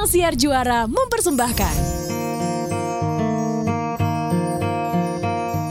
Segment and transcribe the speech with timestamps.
[0.00, 1.76] Ruang Siar Juara mempersembahkan.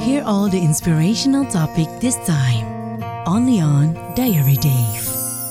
[0.05, 2.69] Hear all the inspirational topic this time.
[3.25, 5.01] Only on Diary Dave.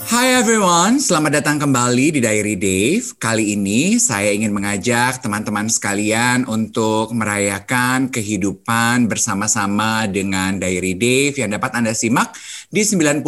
[0.06, 3.18] Hai everyone, selamat datang kembali di Diary Dave.
[3.18, 11.50] Kali ini saya ingin mengajak teman-teman sekalian untuk merayakan kehidupan bersama-sama dengan Diary Dave yang
[11.50, 12.30] dapat Anda simak
[12.68, 13.24] di 90,4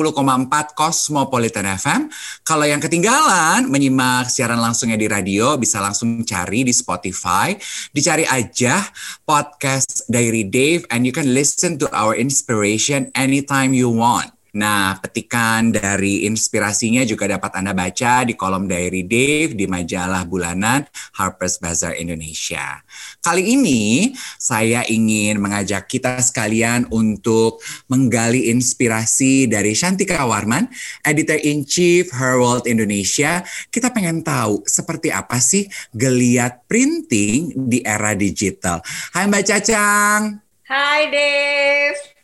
[0.76, 2.00] Cosmopolitan FM.
[2.44, 7.56] Kalau yang ketinggalan menyimak siaran langsungnya di radio, bisa langsung cari di Spotify.
[7.92, 8.84] Dicari aja
[9.24, 14.39] podcast Diary Dave and you can listen to our inspiration anytime you want.
[14.50, 20.82] Nah, petikan dari inspirasinya juga dapat Anda baca di kolom Diary Dave di majalah bulanan
[21.14, 22.82] Harper's Bazaar Indonesia.
[23.22, 24.10] Kali ini
[24.40, 30.66] saya ingin mengajak kita sekalian untuk menggali inspirasi dari Shantika Warman,
[31.06, 33.46] Editor-in-Chief Her World Indonesia.
[33.70, 38.82] Kita pengen tahu seperti apa sih geliat printing di era digital.
[39.14, 40.42] Hai Mbak Cacang.
[40.66, 42.19] Hai Dave.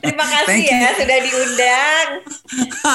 [0.00, 2.08] Terima kasih ya sudah diundang.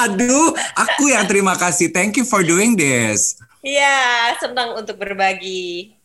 [0.06, 1.90] Aduh, aku yang terima kasih.
[1.90, 3.40] Thank you for doing this.
[3.66, 5.96] Iya, senang untuk berbagi.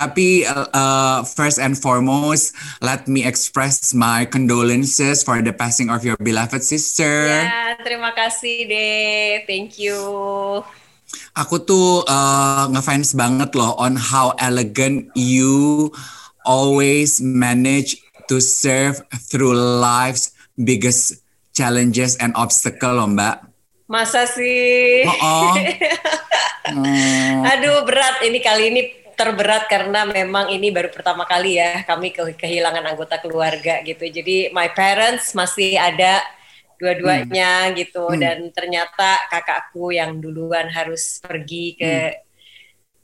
[0.00, 6.16] Tapi uh, first and foremost, let me express my condolences for the passing of your
[6.16, 7.28] beloved sister.
[7.28, 9.44] Ya, terima kasih deh.
[9.44, 10.00] Thank you.
[11.36, 15.90] Aku tuh uh, ngefans banget loh on how elegant you
[16.46, 18.00] always manage
[18.30, 21.18] to serve through life's biggest
[21.50, 23.42] challenges and obstacle loh Mbak.
[23.90, 25.02] Masa sih?
[25.02, 25.54] Oh, oh.
[26.70, 27.42] hmm.
[27.42, 28.82] Aduh berat ini kali ini
[29.18, 34.06] terberat karena memang ini baru pertama kali ya kami kehilangan anggota keluarga gitu.
[34.06, 36.22] Jadi my parents masih ada
[36.78, 37.74] dua-duanya hmm.
[37.82, 38.20] gitu hmm.
[38.22, 42.28] dan ternyata kakakku yang duluan harus pergi ke hmm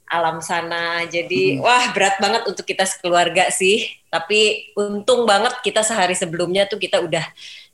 [0.07, 1.03] alam sana.
[1.05, 1.63] Jadi hmm.
[1.63, 3.87] wah berat banget untuk kita sekeluarga sih.
[4.07, 7.23] Tapi untung banget kita sehari sebelumnya tuh kita udah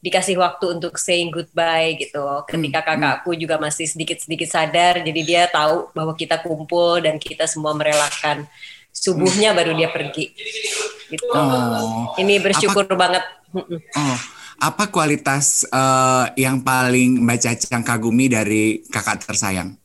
[0.04, 2.22] dikasih waktu untuk saying goodbye gitu.
[2.50, 2.88] Ketika hmm.
[2.90, 8.50] kakakku juga masih sedikit-sedikit sadar, jadi dia tahu bahwa kita kumpul dan kita semua merelakan
[8.94, 10.34] subuhnya baru dia pergi.
[11.10, 11.26] Gitu.
[11.34, 12.14] Oh.
[12.18, 13.24] Ini bersyukur apa, banget.
[13.54, 14.18] Oh.
[14.64, 19.76] Apa kualitas uh, yang paling Mbak Cacang kagumi dari kakak tersayang?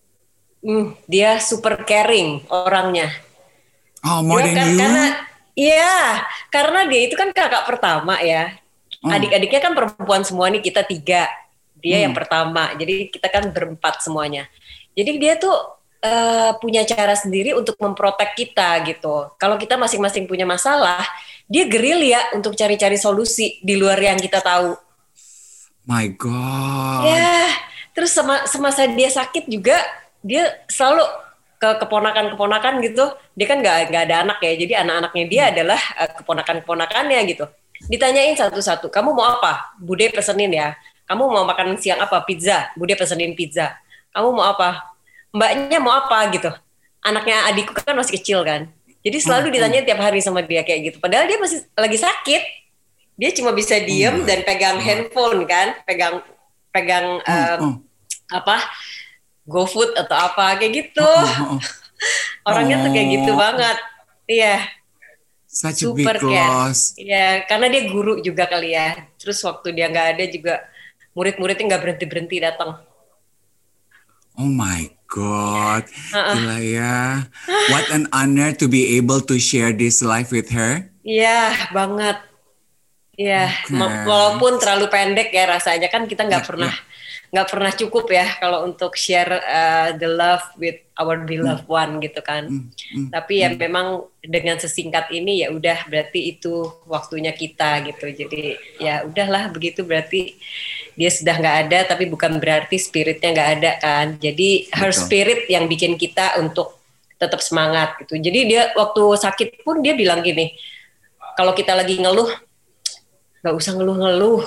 [0.69, 3.09] Hmm, dia super caring orangnya.
[4.05, 4.77] Oh, more dia than kan, you?
[4.77, 5.05] Karena
[5.57, 5.97] iya,
[6.53, 8.53] karena dia itu kan kakak pertama ya.
[9.01, 9.17] Hmm.
[9.17, 11.25] Adik-adiknya kan perempuan semua nih kita tiga.
[11.81, 12.05] Dia hmm.
[12.05, 12.77] yang pertama.
[12.77, 14.45] Jadi kita kan berempat semuanya.
[14.93, 15.57] Jadi dia tuh
[16.05, 19.33] uh, punya cara sendiri untuk memprotek kita gitu.
[19.41, 21.01] Kalau kita masing-masing punya masalah,
[21.49, 24.77] dia gerilya untuk cari-cari solusi di luar yang kita tahu.
[25.89, 27.09] My God.
[27.09, 27.57] Ya,
[27.97, 29.81] terus sama semasa dia sakit juga
[30.23, 31.05] dia selalu
[31.59, 33.05] ke keponakan-keponakan gitu.
[33.35, 35.53] Dia kan nggak nggak ada anak ya, jadi anak-anaknya dia hmm.
[35.55, 37.45] adalah uh, keponakan-keponakannya gitu.
[37.87, 39.75] Ditanyain satu-satu, kamu mau apa?
[39.79, 40.75] Bude pesenin ya.
[41.07, 42.23] Kamu mau makan siang apa?
[42.27, 42.71] Pizza.
[42.75, 43.79] Bude pesenin pizza.
[44.11, 44.95] Kamu mau apa?
[45.31, 46.51] Mbaknya mau apa gitu.
[47.01, 48.67] Anaknya adikku kan masih kecil kan.
[49.07, 49.55] Jadi selalu hmm, hmm.
[49.55, 50.97] ditanya tiap hari sama dia kayak gitu.
[50.99, 52.43] Padahal dia masih lagi sakit.
[53.19, 56.23] Dia cuma bisa diem dan pegang handphone kan, pegang
[56.71, 57.83] pegang um,
[58.29, 58.61] apa
[59.49, 61.09] GoFood atau apa kayak gitu.
[61.09, 61.61] Oh, oh, oh.
[62.53, 62.83] Orangnya oh.
[62.85, 63.79] tuh kayak gitu banget.
[64.29, 64.57] Iya.
[65.49, 66.71] Such Super kan.
[67.01, 69.09] Iya, karena dia guru juga kali ya.
[69.17, 70.55] Terus waktu dia nggak ada juga
[71.17, 72.79] murid-muridnya nggak berhenti berhenti datang.
[74.39, 76.37] Oh my God, uh-uh.
[76.37, 77.27] gila ya.
[77.73, 80.93] What an honor to be able to share this life with her.
[81.03, 82.23] Iya, banget.
[83.19, 84.07] Iya, okay.
[84.07, 86.88] walaupun terlalu pendek ya rasanya kan kita nggak yeah, pernah yeah
[87.29, 91.71] nggak pernah cukup ya kalau untuk share uh, the love with our beloved mm.
[91.71, 92.49] one gitu kan.
[92.49, 92.65] Mm.
[92.73, 93.09] Mm.
[93.13, 93.59] Tapi ya mm.
[93.61, 93.87] memang
[94.25, 98.09] dengan sesingkat ini ya udah berarti itu waktunya kita gitu.
[98.09, 100.41] Jadi ya udahlah begitu berarti
[100.97, 104.07] dia sudah nggak ada tapi bukan berarti spiritnya nggak ada kan.
[104.17, 104.79] Jadi Betul.
[104.81, 106.81] her spirit yang bikin kita untuk
[107.21, 108.17] tetap semangat gitu.
[108.17, 110.55] Jadi dia waktu sakit pun dia bilang gini,
[111.37, 112.31] kalau kita lagi ngeluh
[113.39, 114.43] nggak usah ngeluh-ngeluh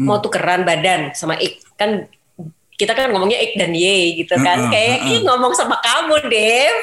[0.00, 0.06] hmm.
[0.08, 2.10] mau tukeran badan sama Ik kan
[2.78, 5.20] kita kan ngomongnya Ik dan Ye gitu kan uh, uh, kayak uh, uh.
[5.30, 6.74] ngomong sama kamu Dev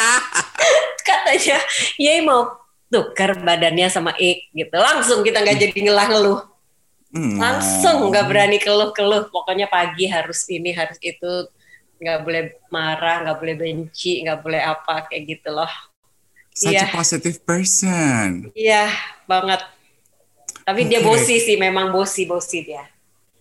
[1.06, 1.58] katanya
[1.98, 6.40] Ye mau tukar badannya sama Ik gitu langsung kita nggak jadi ngelah-ngeluh
[7.10, 7.36] hmm.
[7.42, 11.50] langsung nggak berani keluh-keluh pokoknya pagi harus ini harus itu
[11.98, 15.70] nggak boleh marah nggak boleh benci nggak boleh apa kayak gitu loh
[16.54, 16.86] such yeah.
[16.86, 18.90] a positive person iya
[19.26, 19.62] banget
[20.64, 20.90] tapi okay.
[20.96, 22.88] dia bosi sih, memang bosi-bosi dia.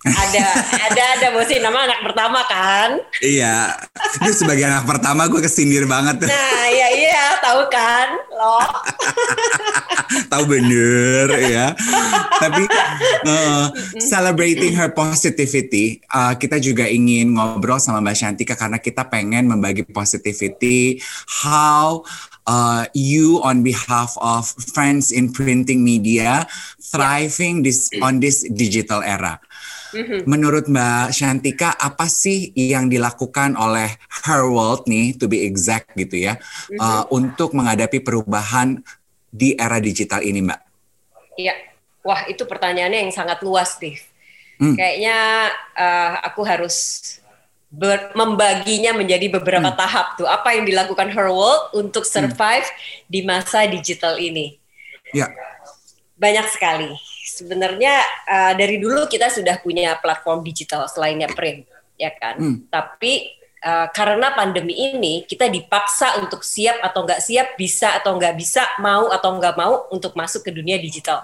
[0.04, 0.46] Ada
[0.92, 3.00] ada ada bosi nama anak pertama kan?
[3.24, 3.76] Iya.
[4.20, 6.28] Itu sebagai anak pertama gue kesindir banget.
[6.28, 7.24] Nah iya iya.
[7.40, 8.08] Tahu kan?
[8.36, 8.60] Lo
[10.32, 11.74] tahu bener ya
[12.38, 12.64] tapi
[13.26, 13.68] uh,
[13.98, 19.86] celebrating her positivity uh, kita juga ingin ngobrol sama Mbak Shantika karena kita pengen membagi
[19.88, 21.02] positivity
[21.46, 22.04] how
[22.46, 26.46] uh, you on behalf of friends in printing media
[26.82, 29.40] thriving this on this digital era
[29.94, 30.20] Mm-hmm.
[30.26, 33.94] Menurut Mbak Shantika, apa sih yang dilakukan oleh
[34.26, 36.82] Her World nih, to be exact gitu ya, mm-hmm.
[36.82, 38.82] uh, untuk menghadapi perubahan
[39.30, 40.62] di era digital ini, Mbak?
[41.38, 41.54] Iya,
[42.02, 44.02] wah itu pertanyaannya yang sangat luas, Steve.
[44.58, 44.78] Mm.
[44.78, 45.18] Kayaknya
[45.78, 46.76] uh, aku harus
[47.70, 49.78] ber, membaginya menjadi beberapa hmm.
[49.78, 50.30] tahap tuh.
[50.30, 52.10] Apa yang dilakukan Her World untuk mm.
[52.10, 53.10] survive hmm.
[53.10, 54.62] di masa digital ini?
[55.10, 55.30] Ya.
[56.18, 56.94] Banyak sekali
[57.24, 61.64] sebenarnya uh, dari dulu kita sudah punya platform digital selainnya print,
[61.96, 62.36] ya kan.
[62.36, 62.58] Hmm.
[62.68, 63.32] Tapi
[63.64, 68.68] uh, karena pandemi ini kita dipaksa untuk siap atau nggak siap, bisa atau nggak bisa,
[68.84, 71.24] mau atau nggak mau untuk masuk ke dunia digital,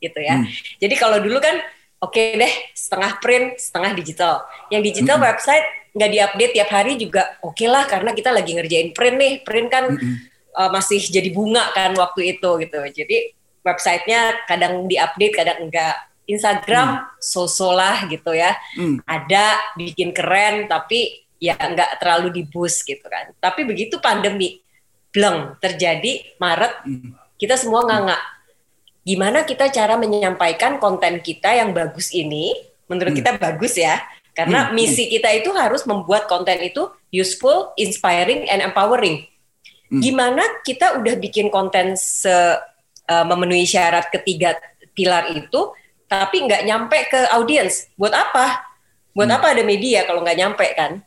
[0.00, 0.40] gitu ya.
[0.40, 0.48] Hmm.
[0.80, 1.60] Jadi kalau dulu kan
[2.00, 4.34] oke okay deh setengah print, setengah digital.
[4.72, 5.26] Yang digital hmm.
[5.28, 5.66] website
[5.96, 9.68] nggak diupdate tiap hari juga oke okay lah karena kita lagi ngerjain print nih, print
[9.68, 9.92] kan.
[9.92, 10.16] Hmm.
[10.56, 12.80] Uh, masih jadi bunga kan waktu itu gitu.
[12.88, 13.36] Jadi
[13.66, 15.98] websitenya kadang diupdate kadang enggak
[16.30, 17.06] Instagram hmm.
[17.18, 19.02] sosolah gitu ya hmm.
[19.02, 24.62] ada bikin keren tapi ya enggak terlalu di boost gitu kan tapi begitu pandemi
[25.10, 27.10] bleng terjadi Maret hmm.
[27.42, 28.18] kita semua nganga
[29.02, 32.54] gimana kita cara menyampaikan konten kita yang bagus ini
[32.86, 33.20] menurut hmm.
[33.20, 33.98] kita bagus ya
[34.36, 34.72] karena hmm.
[34.76, 39.24] misi kita itu harus membuat konten itu useful, inspiring, and empowering.
[39.88, 40.04] Hmm.
[40.04, 42.60] Gimana kita udah bikin konten se
[43.08, 44.58] uh, memenuhi syarat ketiga
[44.94, 45.72] pilar itu,
[46.06, 47.90] tapi nggak nyampe ke audiens.
[47.98, 48.62] Buat apa?
[49.16, 49.36] Buat hmm.
[49.40, 51.00] apa ada media kalau nggak nyampe kan?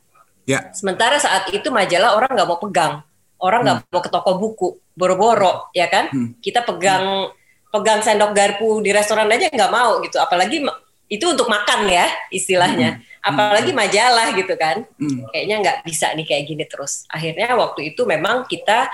[0.50, 0.74] Ya.
[0.74, 2.94] Sementara saat itu majalah orang nggak mau pegang,
[3.38, 3.92] orang nggak hmm.
[3.94, 6.10] mau ke toko buku, boro-boro, ya kan?
[6.10, 6.34] Hmm.
[6.42, 7.70] Kita pegang hmm.
[7.70, 10.66] pegang sendok garpu di restoran aja nggak mau gitu, apalagi
[11.10, 12.98] itu untuk makan ya istilahnya.
[12.98, 13.08] Hmm.
[13.20, 15.30] Apalagi majalah gitu kan, hmm.
[15.30, 17.04] kayaknya nggak bisa nih kayak gini terus.
[17.12, 18.90] Akhirnya waktu itu memang kita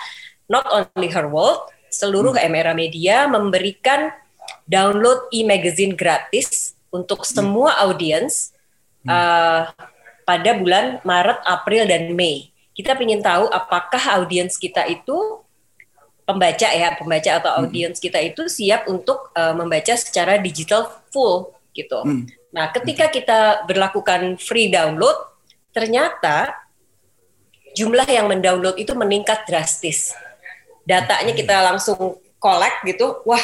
[0.52, 2.46] not only her world, seluruh hmm.
[2.46, 4.12] Emera Media memberikan
[4.68, 7.32] download e-magazine gratis untuk hmm.
[7.32, 8.52] semua audiens
[9.08, 9.70] uh,
[10.26, 12.52] pada bulan Maret, April, dan Mei.
[12.76, 15.16] Kita ingin tahu apakah audiens kita itu
[16.28, 17.60] pembaca ya, pembaca atau hmm.
[17.64, 22.02] audiens kita itu siap untuk uh, membaca secara digital full gitu.
[22.04, 22.26] Hmm.
[22.52, 25.16] Nah, ketika kita berlakukan free download,
[25.76, 26.56] ternyata
[27.76, 30.16] jumlah yang mendownload itu meningkat drastis
[30.86, 33.42] datanya kita langsung collect gitu, wah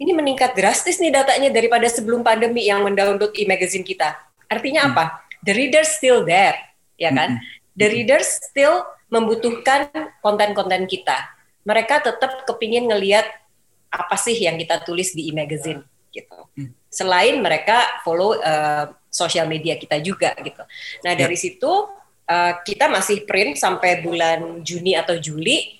[0.00, 4.16] ini meningkat drastis nih datanya daripada sebelum pandemi yang mendownload e-magazine kita.
[4.48, 5.04] Artinya apa?
[5.44, 6.56] The reader still there,
[6.96, 7.36] ya kan?
[7.76, 9.92] The reader still membutuhkan
[10.24, 11.36] konten-konten kita.
[11.68, 13.28] Mereka tetap kepingin ngelihat
[13.90, 15.84] apa sih yang kita tulis di e-magazine
[16.14, 16.48] gitu.
[16.88, 20.62] Selain mereka follow uh, sosial media kita juga gitu.
[21.02, 21.42] Nah dari ya.
[21.44, 21.70] situ
[22.30, 25.79] uh, kita masih print sampai bulan Juni atau Juli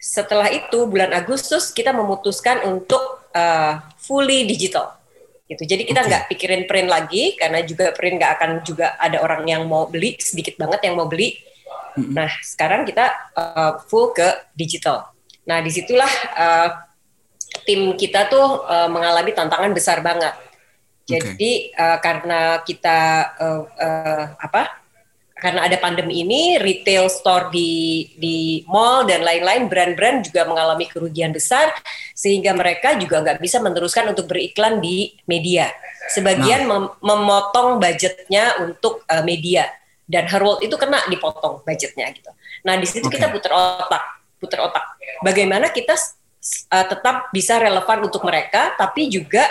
[0.00, 4.96] setelah itu bulan Agustus kita memutuskan untuk uh, fully digital
[5.44, 5.66] gitu.
[5.68, 6.30] Jadi kita nggak okay.
[6.32, 10.56] pikirin print lagi karena juga print nggak akan juga ada orang yang mau beli sedikit
[10.56, 11.36] banget yang mau beli.
[12.00, 12.16] Mm-hmm.
[12.16, 15.12] Nah sekarang kita uh, full ke digital.
[15.44, 16.68] Nah di situlah uh,
[17.68, 20.32] tim kita tuh uh, mengalami tantangan besar banget.
[21.04, 21.82] Jadi okay.
[21.82, 22.98] uh, karena kita
[23.36, 24.79] uh, uh, apa
[25.40, 31.32] karena ada pandemi ini retail store di di mall dan lain-lain brand-brand juga mengalami kerugian
[31.32, 31.72] besar
[32.12, 35.72] sehingga mereka juga nggak bisa meneruskan untuk beriklan di media.
[36.12, 36.76] Sebagian nah.
[36.76, 39.66] mem memotong budgetnya untuk uh, media
[40.04, 42.30] dan Herwold itu kena dipotong budgetnya gitu.
[42.68, 43.16] Nah di situ okay.
[43.16, 44.04] kita putar otak,
[44.36, 44.84] putar otak.
[45.24, 49.48] Bagaimana kita uh, tetap bisa relevan untuk mereka, tapi juga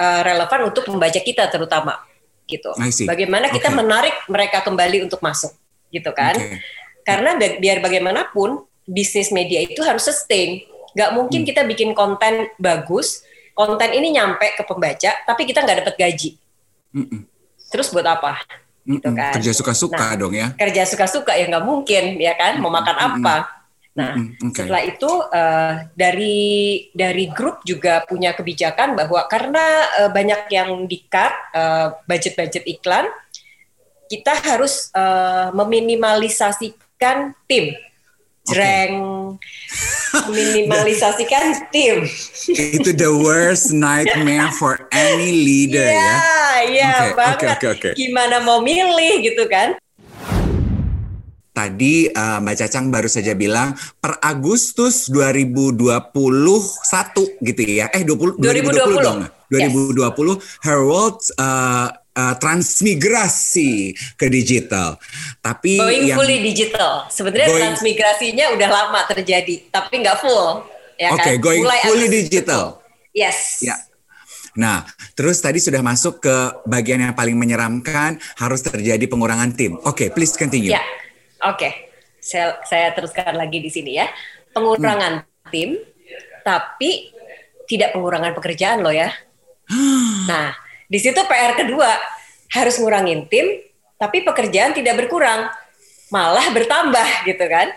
[0.00, 2.00] uh, relevan untuk membaca kita terutama
[2.46, 2.70] gitu.
[3.04, 3.78] Bagaimana kita okay.
[3.78, 5.52] menarik mereka kembali untuk masuk,
[5.90, 6.34] gitu kan?
[6.34, 6.62] Okay.
[7.06, 10.62] Karena biar bagaimanapun bisnis media itu harus sustain.
[10.96, 11.48] Gak mungkin hmm.
[11.50, 16.30] kita bikin konten bagus, konten ini nyampe ke pembaca, tapi kita nggak dapat gaji.
[16.94, 17.22] Mm
[17.66, 18.38] Terus buat apa?
[18.86, 19.34] Gitu kan?
[19.34, 20.54] Kerja suka-suka nah, dong ya?
[20.54, 22.62] Kerja suka-suka ya nggak mungkin, ya kan?
[22.62, 23.55] Mau makan apa?
[23.96, 24.68] Nah, mm, okay.
[24.68, 26.44] setelah itu uh, dari
[26.92, 29.64] dari grup juga punya kebijakan bahwa karena
[30.04, 33.08] uh, banyak yang di-cut uh, budget-budget iklan,
[34.12, 37.72] kita harus uh, meminimalisasikan tim.
[38.46, 38.94] Jreng.
[40.16, 40.32] Okay.
[40.32, 42.08] minimalisasikan tim.
[42.48, 46.16] Itu the worst nightmare for any leader Iya, ya.
[46.64, 47.36] iya Oke, banget.
[47.36, 47.88] oke, oke, oke.
[48.00, 49.76] Gimana mau milih gitu kan?
[51.56, 55.88] Tadi uh, Mbak Cacang baru saja bilang per Agustus 2021
[57.40, 57.88] gitu ya.
[57.96, 59.20] Eh 20, 2020, 2020 dong.
[59.48, 65.00] 2020 her world uh, uh, transmigrasi ke digital.
[65.40, 67.08] Tapi Going yang fully digital.
[67.08, 70.60] Sebenarnya Going- transmigrasinya udah lama terjadi, tapi nggak full.
[71.00, 71.40] Ya Oke, kan?
[71.40, 72.20] going Mulai fully Agustus.
[72.28, 72.64] digital.
[73.16, 73.64] Yes.
[73.64, 73.76] Ya.
[74.56, 79.76] Nah, terus tadi sudah masuk ke bagian yang paling menyeramkan, harus terjadi pengurangan tim.
[79.84, 80.72] Oke, please continue.
[80.72, 80.80] Ya,
[81.52, 81.70] oke.
[82.18, 84.10] Saya, saya teruskan lagi di sini ya.
[84.50, 85.50] Pengurangan Hmm.
[85.54, 85.70] tim,
[86.42, 87.14] tapi
[87.70, 89.10] tidak pengurangan pekerjaan loh ya.
[90.26, 90.58] Nah,
[90.90, 91.86] di situ PR kedua
[92.50, 93.62] harus ngurangin tim,
[93.94, 95.46] tapi pekerjaan tidak berkurang,
[96.10, 97.70] malah bertambah gitu kan.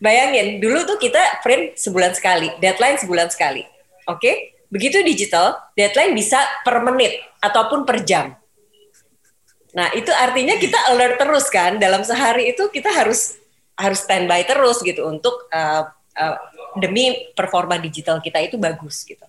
[0.00, 3.64] Bayangin, dulu tuh kita print sebulan sekali, deadline sebulan sekali.
[4.08, 4.56] Oke?
[4.72, 8.32] Begitu digital, deadline bisa per menit ataupun per jam.
[9.72, 11.80] Nah, itu artinya kita alert terus kan.
[11.80, 13.40] Dalam sehari itu kita harus
[13.76, 16.36] harus standby terus gitu untuk uh, uh,
[16.76, 19.24] demi performa digital kita itu bagus gitu.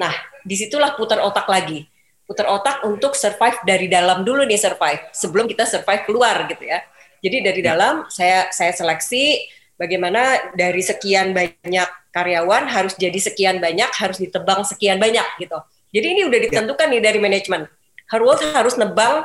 [0.00, 0.12] Nah,
[0.44, 1.84] di situlah putar otak lagi.
[2.26, 6.82] Putar otak untuk survive dari dalam dulu nih survive sebelum kita survive keluar gitu ya.
[7.22, 9.46] Jadi dari dalam saya saya seleksi
[9.78, 15.60] bagaimana dari sekian banyak karyawan harus jadi sekian banyak, harus ditebang sekian banyak gitu.
[15.92, 17.68] Jadi ini udah ditentukan nih dari manajemen.
[18.08, 19.22] Harus harus nebang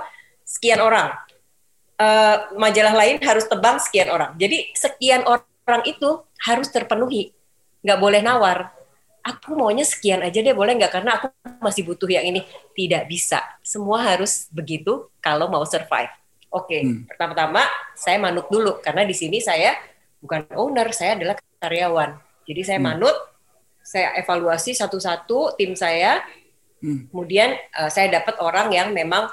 [0.51, 1.15] sekian orang.
[2.01, 4.35] Eh, majalah lain harus tebang sekian orang.
[4.35, 7.31] Jadi sekian orang itu harus terpenuhi.
[7.85, 8.73] Nggak boleh nawar.
[9.21, 10.89] Aku maunya sekian aja deh, boleh nggak?
[10.89, 11.29] Karena aku
[11.61, 12.41] masih butuh yang ini.
[12.73, 13.37] Tidak bisa.
[13.61, 16.09] Semua harus begitu kalau mau survive.
[16.51, 17.07] Oke, Hmm.
[17.07, 17.63] pertama-tama
[17.95, 19.77] saya manut dulu karena di sini saya
[20.19, 22.17] bukan owner, saya adalah karyawan.
[22.49, 22.97] Jadi saya Hmm.
[22.97, 23.13] manut,
[23.85, 26.25] saya evaluasi satu-satu tim saya.
[26.81, 27.05] Hmm.
[27.13, 29.29] Kemudian eh, saya dapat orang yang memang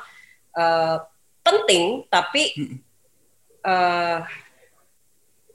[0.59, 0.97] eh,
[1.47, 2.79] penting, tapi Hmm.
[3.65, 4.21] eh,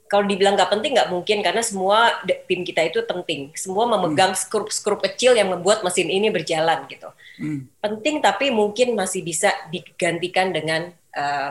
[0.04, 3.50] kalau dibilang nggak penting nggak mungkin karena semua tim kita itu penting.
[3.58, 7.10] Semua memegang skrup-skrup kecil yang membuat mesin ini berjalan gitu.
[7.40, 7.66] Hmm.
[7.82, 11.50] Penting tapi mungkin masih bisa digantikan dengan eh,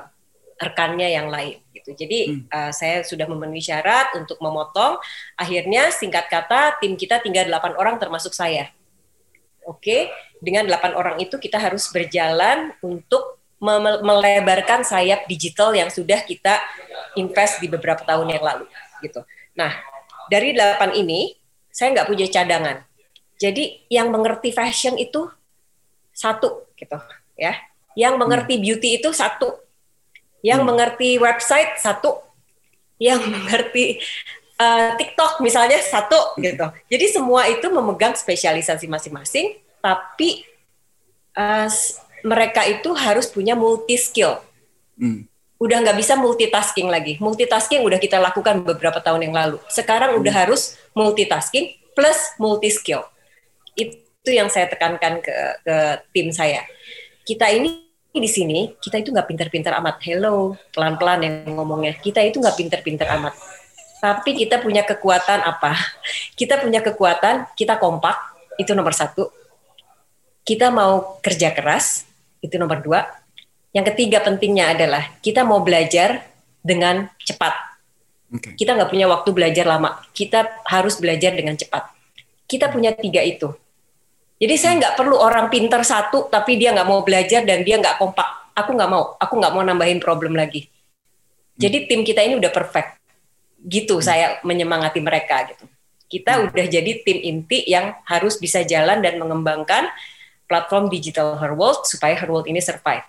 [0.63, 1.91] rekannya yang lain gitu.
[1.91, 4.95] Jadi eh, saya sudah memenuhi syarat untuk memotong.
[5.36, 8.72] Akhirnya singkat kata tim kita tinggal 8 orang termasuk saya.
[9.67, 10.07] Oke,
[10.39, 13.42] dengan 8 orang itu kita harus berjalan untuk
[14.03, 16.60] melebarkan sayap digital yang sudah kita
[17.15, 18.67] invest di beberapa tahun yang lalu
[19.00, 19.24] gitu.
[19.55, 19.72] Nah,
[20.27, 21.32] dari 8 ini
[21.72, 22.84] saya nggak punya cadangan.
[23.39, 25.32] Jadi yang mengerti fashion itu
[26.12, 27.00] satu gitu
[27.39, 27.55] ya.
[27.96, 29.63] Yang mengerti beauty itu satu.
[30.43, 32.20] Yang mengerti website satu.
[33.00, 33.86] Yang mengerti
[34.60, 36.67] uh, TikTok misalnya satu gitu.
[36.91, 40.46] Jadi semua itu memegang spesialisasi masing-masing, tapi
[41.38, 41.67] uh,
[42.23, 44.39] mereka itu harus punya multi skill.
[44.95, 45.27] Hmm.
[45.59, 47.19] Udah nggak bisa multitasking lagi.
[47.19, 49.57] Multitasking udah kita lakukan beberapa tahun yang lalu.
[49.71, 53.03] Sekarang udah harus multitasking plus multi skill.
[53.75, 55.75] Itu yang saya tekankan ke, ke
[56.15, 56.63] tim saya.
[57.23, 59.99] Kita ini di sini kita itu nggak pinter-pinter amat.
[60.03, 61.95] Hello, pelan-pelan yang ngomongnya.
[61.99, 63.35] Kita itu nggak pinter-pinter amat.
[64.03, 65.79] Tapi kita punya kekuatan apa?
[66.39, 68.17] Kita punya kekuatan, kita kompak,
[68.59, 69.31] itu nomor satu.
[70.43, 72.03] Kita mau kerja keras,
[72.43, 73.07] itu nomor dua.
[73.71, 76.27] Yang ketiga pentingnya adalah kita mau belajar
[76.59, 77.73] dengan cepat.
[78.35, 78.53] Oke.
[78.59, 80.03] Kita nggak punya waktu belajar lama.
[80.12, 81.89] Kita harus belajar dengan cepat.
[82.45, 83.50] Kita punya tiga itu.
[84.38, 87.97] Jadi saya nggak perlu orang pinter satu, tapi dia nggak mau belajar dan dia nggak
[87.97, 88.51] kompak.
[88.53, 89.15] Aku nggak mau.
[89.17, 90.67] Aku nggak mau nambahin problem lagi.
[91.57, 93.00] Jadi tim kita ini udah perfect.
[93.63, 95.65] Gitu saya menyemangati mereka gitu.
[96.09, 99.89] Kita udah jadi tim inti yang harus bisa jalan dan mengembangkan
[100.53, 103.01] platform digital Her World supaya Her World ini survive.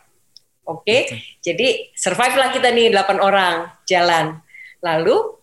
[0.64, 1.12] Oke,
[1.44, 4.40] jadi survive lah kita nih 8 orang jalan.
[4.80, 5.36] Lalu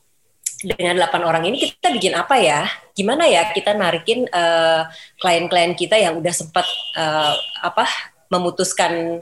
[0.65, 2.65] dengan 8 orang ini kita bikin apa ya?
[2.97, 4.81] Gimana ya kita narikin eh,
[5.21, 6.65] klien-klien kita yang udah sempat
[6.97, 7.85] eh, apa
[8.33, 9.21] memutuskan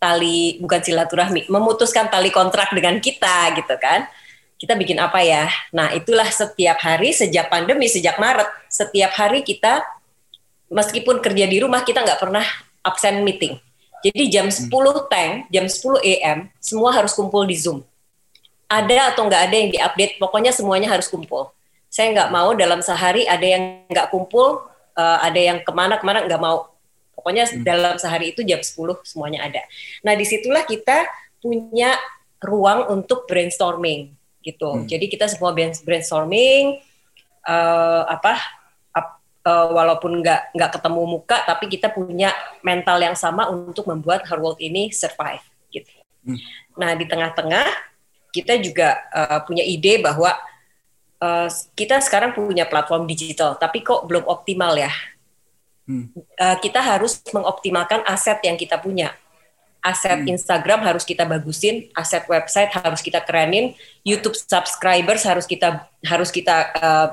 [0.00, 4.08] tali bukan silaturahmi, memutuskan tali kontrak dengan kita gitu kan?
[4.56, 5.44] Kita bikin apa ya?
[5.76, 9.84] Nah, itulah setiap hari sejak pandemi sejak Maret, setiap hari kita
[10.72, 12.44] meskipun kerja di rumah kita nggak pernah
[12.84, 13.56] absen meeting.
[14.04, 14.68] Jadi jam 10
[15.08, 17.80] teng, jam 10 AM, semua harus kumpul di Zoom.
[18.68, 21.48] Ada atau nggak ada yang diupdate, pokoknya semuanya harus kumpul.
[21.88, 24.60] Saya nggak mau dalam sehari ada yang nggak kumpul,
[24.92, 26.68] eh, ada yang ke mana-kemana nggak mau.
[27.16, 29.64] Pokoknya dalam sehari itu jam 10 semuanya ada.
[30.04, 31.08] Nah di situlah kita
[31.40, 31.96] punya
[32.44, 34.12] ruang untuk brainstorming
[34.44, 34.84] gitu.
[34.84, 36.76] Jadi kita semua brainstorming,
[37.48, 38.36] uh, apa
[39.44, 42.32] uh, walaupun nggak nggak ketemu muka tapi kita punya
[42.64, 45.92] mental yang sama untuk membuat her world ini survive gitu.
[46.24, 46.40] Hmm.
[46.80, 47.66] Nah di tengah-tengah
[48.34, 50.34] kita juga uh, punya ide bahwa
[51.22, 51.48] uh,
[51.78, 54.90] kita sekarang punya platform digital tapi kok belum optimal ya.
[55.84, 56.08] Hmm.
[56.40, 59.12] Uh, kita harus mengoptimalkan aset yang kita punya
[59.84, 60.32] aset hmm.
[60.32, 66.72] Instagram harus kita bagusin, aset website harus kita kerenin, YouTube subscribers harus kita harus kita
[66.80, 67.08] uh,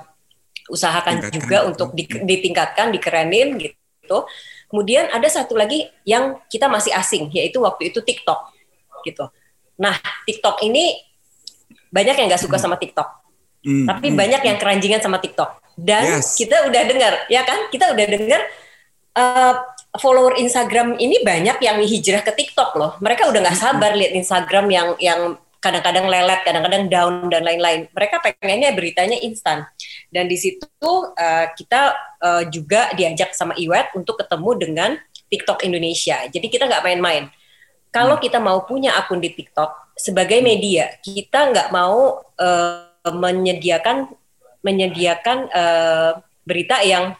[0.71, 1.69] usahakan tingkatkan juga itu.
[1.75, 4.25] untuk di, ditingkatkan, dikerenin gitu.
[4.71, 8.55] Kemudian ada satu lagi yang kita masih asing, yaitu waktu itu TikTok
[9.03, 9.27] gitu.
[9.75, 10.95] Nah, TikTok ini
[11.91, 12.63] banyak yang nggak suka hmm.
[12.63, 13.07] sama TikTok,
[13.67, 13.85] hmm.
[13.91, 14.17] tapi hmm.
[14.17, 15.59] banyak yang keranjingan sama TikTok.
[15.75, 16.39] Dan yes.
[16.39, 17.67] kita udah dengar, ya kan?
[17.67, 18.41] Kita udah dengar
[19.19, 19.53] uh,
[19.99, 22.91] follower Instagram ini banyak yang hijrah ke TikTok loh.
[23.03, 27.91] Mereka udah nggak sabar lihat Instagram yang yang kadang-kadang lelet, kadang-kadang down dan lain-lain.
[27.91, 29.67] Mereka pengennya beritanya instan.
[30.11, 30.67] Dan di situ
[31.15, 34.91] uh, kita uh, juga diajak sama Iwet untuk ketemu dengan
[35.31, 36.27] TikTok Indonesia.
[36.27, 37.31] Jadi kita nggak main-main.
[37.95, 38.23] Kalau hmm.
[38.27, 44.11] kita mau punya akun di TikTok sebagai media, kita nggak mau uh, menyediakan
[44.61, 46.11] menyediakan uh,
[46.43, 47.15] berita yang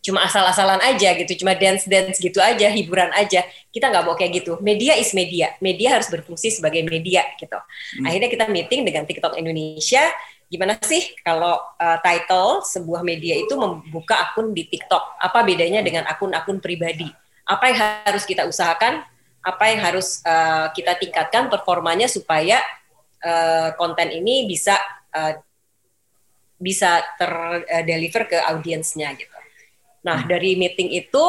[0.00, 3.44] cuma asal-asalan aja gitu, cuma dance-dance gitu aja, hiburan aja.
[3.68, 4.56] Kita nggak mau kayak gitu.
[4.64, 5.52] Media is media.
[5.60, 7.56] Media harus berfungsi sebagai media gitu.
[7.56, 8.04] Hmm.
[8.08, 10.08] Akhirnya kita meeting dengan TikTok Indonesia.
[10.50, 15.22] Gimana sih kalau uh, title sebuah media itu membuka akun di TikTok?
[15.22, 17.06] Apa bedanya dengan akun-akun pribadi?
[17.46, 19.06] Apa yang harus kita usahakan?
[19.46, 22.58] Apa yang harus uh, kita tingkatkan performanya supaya
[23.22, 24.74] uh, konten ini bisa
[25.14, 25.38] uh,
[26.60, 29.32] bisa terdeliver ke audiensnya gitu.
[30.04, 31.24] Nah, dari meeting itu,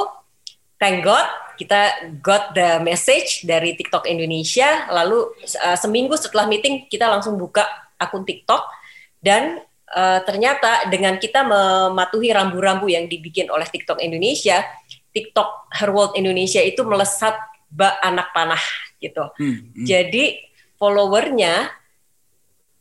[0.75, 1.23] thank God,
[1.55, 4.91] kita got the message dari TikTok Indonesia.
[4.91, 7.63] Lalu uh, seminggu setelah meeting, kita langsung buka
[7.95, 8.80] akun TikTok.
[9.21, 9.61] Dan
[9.93, 14.65] uh, ternyata dengan kita mematuhi rambu-rambu yang dibikin oleh TikTok Indonesia,
[15.13, 17.37] TikTok Her World Indonesia itu melesat
[17.71, 18.63] bak anak panah
[18.99, 19.29] gitu.
[19.37, 19.85] Hmm, hmm.
[19.85, 20.41] Jadi
[20.75, 21.69] followernya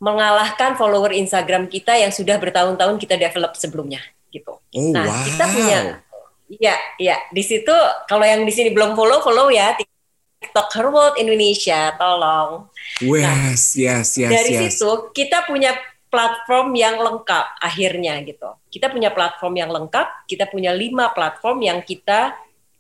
[0.01, 4.01] mengalahkan follower Instagram kita yang sudah bertahun-tahun kita develop sebelumnya
[4.33, 4.57] gitu.
[4.57, 5.25] Oh, nah, wow.
[5.29, 5.81] kita punya
[6.51, 7.17] Iya, iya.
[7.31, 7.71] Di situ
[8.11, 12.67] kalau yang di sini belum follow, follow ya TikTok Her World Indonesia, tolong.
[12.99, 14.31] Yes, nah, yes, yes.
[14.35, 14.61] Dari yes.
[14.75, 15.71] situ kita punya
[16.11, 18.51] platform yang lengkap akhirnya gitu.
[18.69, 22.35] Kita punya platform yang lengkap, kita punya lima platform yang kita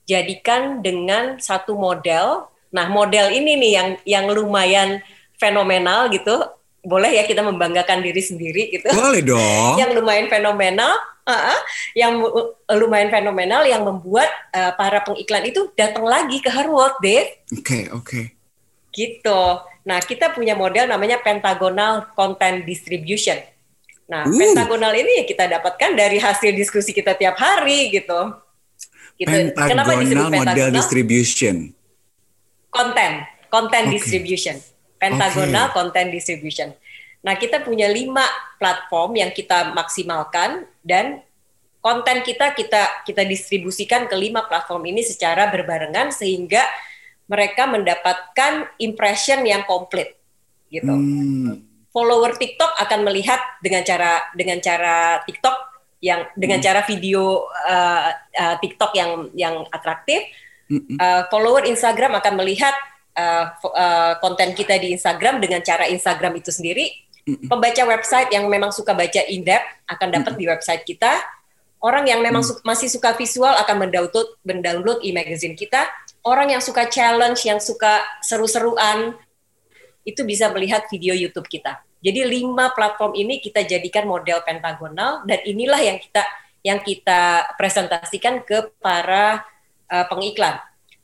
[0.05, 2.51] jadikan dengan satu model.
[2.75, 4.99] Nah, model ini nih yang yang lumayan
[5.39, 6.43] fenomenal gitu.
[6.81, 8.91] Boleh ya kita membanggakan diri sendiri gitu.
[8.91, 9.79] Boleh dong.
[9.81, 10.99] yang lumayan fenomenal
[11.31, 11.61] uh,
[11.95, 12.19] yang
[12.73, 17.31] lumayan fenomenal yang membuat uh, para pengiklan itu datang lagi ke Harvard, Dave.
[17.55, 18.05] Oke, okay, oke.
[18.05, 18.40] Okay.
[18.91, 19.43] Gitu.
[19.87, 23.39] Nah, kita punya model namanya Pentagonal Content Distribution.
[24.11, 24.35] Nah, uh.
[24.35, 28.35] pentagonal ini kita dapatkan dari hasil diskusi kita tiap hari gitu.
[29.15, 29.31] Gitu.
[29.55, 31.57] Pentagonal Kenapa disebut model distribution?
[32.75, 33.15] Content,
[33.47, 33.95] content okay.
[33.95, 34.57] distribution.
[34.99, 35.75] Pentagonal okay.
[35.79, 36.75] content distribution.
[37.23, 38.27] Nah, kita punya lima
[38.59, 41.23] platform yang kita maksimalkan dan
[41.79, 46.65] konten kita kita kita distribusikan ke lima platform ini secara berbarengan sehingga
[47.31, 50.19] mereka mendapatkan impression yang komplit
[50.67, 50.91] gitu.
[50.91, 51.63] Hmm.
[51.91, 55.57] Follower TikTok akan melihat dengan cara dengan cara TikTok
[56.03, 56.67] yang dengan hmm.
[56.67, 60.27] cara video uh, uh, TikTok yang yang atraktif.
[60.67, 60.99] Hmm.
[60.99, 62.75] Uh, follower Instagram akan melihat
[63.19, 68.73] uh, uh, konten kita di Instagram dengan cara Instagram itu sendiri Pembaca website yang memang
[68.73, 71.21] suka baca in-depth akan dapat di website kita.
[71.81, 75.89] Orang yang memang su masih suka visual akan mendownload mendownload e-magazine kita.
[76.21, 79.17] Orang yang suka challenge, yang suka seru-seruan,
[80.05, 81.81] itu bisa melihat video YouTube kita.
[82.01, 86.25] Jadi lima platform ini kita jadikan model pentagonal dan inilah yang kita
[86.61, 89.45] yang kita presentasikan ke para
[89.89, 90.61] uh, pengiklan.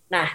[0.08, 0.28] Nah,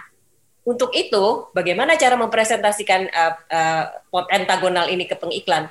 [0.62, 3.84] untuk itu, bagaimana cara mempresentasikan uh, uh,
[4.30, 5.70] pentagonal ini ke pengiklan?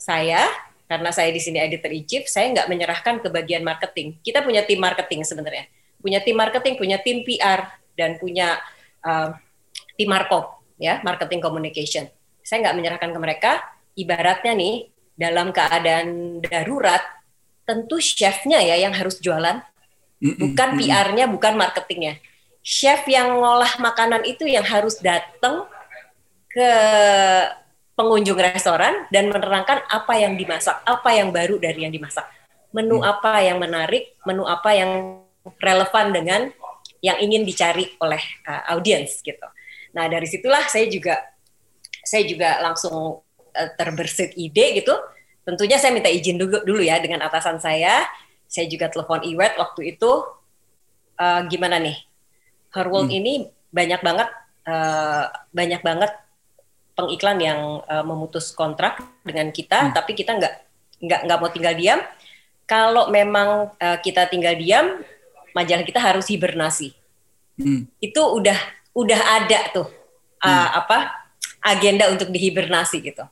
[0.00, 0.48] saya
[0.88, 4.18] karena saya di sini editor in chief, saya nggak menyerahkan ke bagian marketing.
[4.26, 5.70] Kita punya tim marketing sebenarnya,
[6.02, 8.56] punya tim marketing, punya tim PR dan punya
[9.04, 9.36] uh,
[10.00, 12.08] tim markop, ya marketing communication.
[12.40, 13.52] Saya nggak menyerahkan ke mereka.
[13.92, 17.04] Ibaratnya nih dalam keadaan darurat,
[17.68, 19.60] tentu chefnya ya yang harus jualan,
[20.40, 22.16] bukan PR-nya, bukan marketingnya.
[22.64, 25.68] Chef yang ngolah makanan itu yang harus datang
[26.48, 26.72] ke
[28.00, 32.24] pengunjung restoran dan menerangkan apa yang dimasak, apa yang baru dari yang dimasak.
[32.72, 33.10] Menu hmm.
[33.12, 35.20] apa yang menarik, menu apa yang
[35.60, 36.40] relevan dengan
[37.00, 39.46] yang ingin dicari oleh uh, audiens gitu.
[39.96, 41.16] Nah, dari situlah saya juga
[42.04, 43.20] saya juga langsung
[43.56, 44.94] uh, terbersit ide gitu.
[45.40, 48.06] tentunya saya minta izin dulu dulu ya dengan atasan saya.
[48.46, 50.10] Saya juga telepon Iwet waktu itu
[51.18, 51.96] uh, gimana nih?
[52.70, 53.18] Her World hmm.
[53.18, 53.32] ini
[53.72, 54.28] banyak banget
[54.66, 56.12] uh, banyak banget
[56.94, 59.92] pengiklan yang uh, memutus kontrak dengan kita, hmm.
[59.96, 60.54] tapi kita nggak
[61.00, 62.00] nggak nggak mau tinggal diam.
[62.68, 65.02] Kalau memang uh, kita tinggal diam,
[65.56, 66.94] majalah kita harus hibernasi.
[67.60, 67.88] Hmm.
[68.00, 68.56] Itu udah
[68.96, 69.88] udah ada tuh
[70.42, 70.68] uh, hmm.
[70.84, 70.98] apa
[71.60, 73.24] agenda untuk dihibernasi gitu.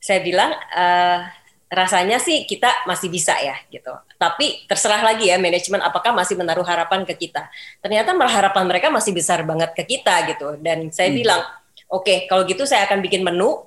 [0.00, 1.28] Saya bilang uh,
[1.66, 3.90] rasanya sih kita masih bisa ya gitu.
[4.16, 7.50] Tapi terserah lagi ya manajemen apakah masih menaruh harapan ke kita.
[7.82, 10.56] Ternyata harapan mereka masih besar banget ke kita gitu.
[10.62, 11.18] Dan saya hmm.
[11.18, 11.42] bilang,
[11.90, 13.66] oke okay, kalau gitu saya akan bikin menu,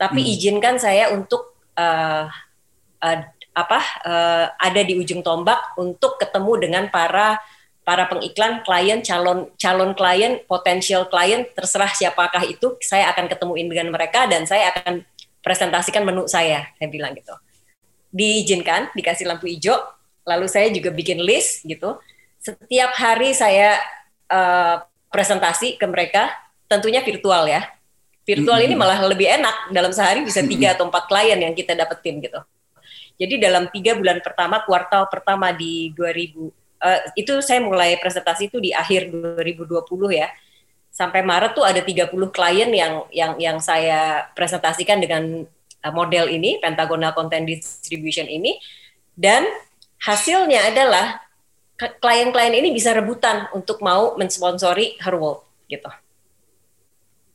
[0.00, 0.32] tapi hmm.
[0.32, 2.28] izinkan saya untuk uh,
[3.04, 3.18] uh,
[3.56, 7.40] apa uh, ada di ujung tombak untuk ketemu dengan para
[7.86, 13.88] para pengiklan klien calon calon klien potensial klien terserah siapakah itu saya akan ketemuin dengan
[13.88, 15.00] mereka dan saya akan
[15.46, 17.30] presentasikan menu saya, saya bilang gitu.
[18.10, 19.78] Diizinkan, dikasih lampu hijau,
[20.26, 22.02] lalu saya juga bikin list gitu.
[22.42, 23.78] Setiap hari saya
[24.26, 24.82] uh,
[25.14, 26.34] presentasi ke mereka,
[26.66, 27.62] tentunya virtual ya.
[28.26, 32.18] Virtual ini malah lebih enak, dalam sehari bisa tiga atau empat klien yang kita dapetin
[32.18, 32.42] gitu.
[33.16, 36.50] Jadi dalam tiga bulan pertama, kuartal pertama di 2000, uh,
[36.84, 40.28] eh, itu saya mulai presentasi itu di akhir 2020 ya
[40.96, 45.44] sampai Maret tuh ada 30 klien yang yang yang saya presentasikan dengan
[45.84, 48.56] uh, model ini Pentagonal Content Distribution ini
[49.12, 49.44] dan
[50.00, 51.20] hasilnya adalah
[51.76, 55.88] klien-klien ini bisa rebutan untuk mau mensponsori Her World gitu.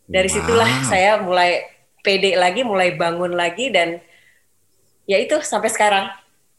[0.09, 0.35] Dari wow.
[0.41, 1.61] situlah saya mulai
[2.01, 4.01] pede lagi, mulai bangun lagi dan
[5.05, 6.05] ya itu sampai sekarang.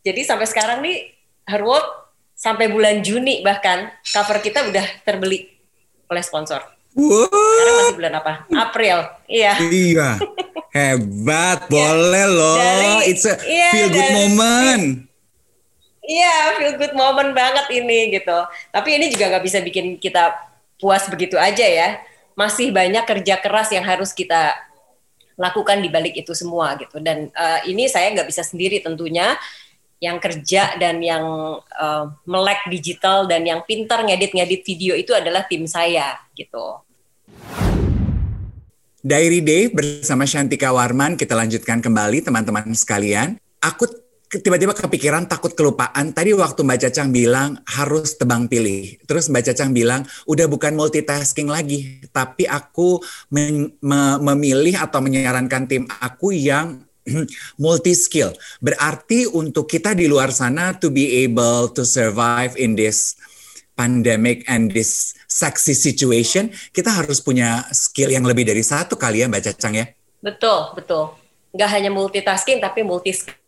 [0.02, 1.14] Jadi sampai sekarang nih
[1.46, 1.86] Her World
[2.34, 5.46] sampai bulan Juni bahkan cover kita udah terbeli
[6.10, 6.62] oleh sponsor.
[6.92, 7.30] Wow.
[7.30, 8.32] Sekarang masih bulan apa?
[8.52, 8.98] April.
[9.30, 9.52] Iya.
[9.62, 10.08] Iya.
[10.72, 11.70] Hebat, iya.
[11.72, 12.56] boleh loh.
[12.58, 14.84] Dari, It's a iya, feel good dari, moment.
[16.02, 18.38] Iya, feel good moment banget ini gitu.
[18.74, 20.36] Tapi ini juga nggak bisa bikin kita
[20.76, 22.02] puas begitu aja ya.
[22.36, 24.52] Masih banyak kerja keras yang harus kita
[25.36, 26.98] lakukan di balik itu semua gitu.
[27.00, 29.36] Dan uh, ini saya nggak bisa sendiri tentunya
[30.02, 31.24] yang kerja dan yang
[31.78, 36.82] uh, melek digital dan yang pintar ngedit-ngedit video itu adalah tim saya gitu.
[39.02, 43.38] Diary Day bersama Shantika Warman kita lanjutkan kembali teman-teman sekalian.
[43.62, 43.86] Aku
[44.40, 46.16] tiba-tiba kepikiran takut kelupaan.
[46.16, 48.96] Tadi waktu Mbak Cacang bilang harus tebang pilih.
[49.04, 52.96] Terus Mbak Cacang bilang udah bukan multitasking lagi, tapi aku
[54.24, 56.80] memilih atau menyarankan tim aku yang
[57.62, 58.32] multi skill.
[58.64, 63.18] Berarti untuk kita di luar sana to be able to survive in this
[63.76, 69.28] pandemic and this sexy situation, kita harus punya skill yang lebih dari satu kali ya
[69.28, 69.86] Mbak Cacang ya.
[70.24, 71.12] Betul, betul.
[71.52, 73.41] Nggak hanya multitasking tapi multi skill.